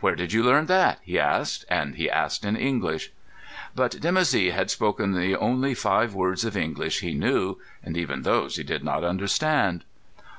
[0.00, 3.12] "Where did you learn that?" he asked; and he asked in English.
[3.74, 8.56] But Dimoussi had spoken the only five words of English he knew, and even those
[8.56, 9.84] he did not understand.